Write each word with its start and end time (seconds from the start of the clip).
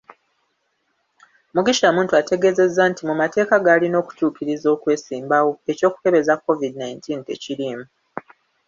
Mugisha 1.53 1.87
Muntu 1.95 2.11
ategeezezza 2.21 2.83
nti 2.91 3.01
mu 3.07 3.13
mateeka 3.21 3.55
g'alina 3.63 3.97
okutuukiriza 4.03 4.67
okwesimbawo, 4.75 5.51
ekyokukebeza 5.71 6.33
Covid 6.45 6.73
nineteen 6.77 7.21
tekiriimu. 7.27 7.85